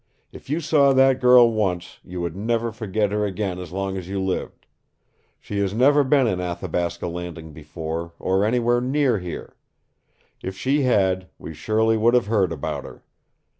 [0.31, 4.09] If you saw that girl once, you would never forget her again as long as
[4.09, 4.65] you lived.
[5.39, 9.55] She has never been in Athabasca Landing before, or anywhere near here.
[10.41, 13.03] If she had, we surely would have heard about her.